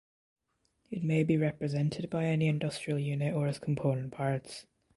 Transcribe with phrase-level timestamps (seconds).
[0.89, 4.65] It may be represented by any industrial unit or its component parts.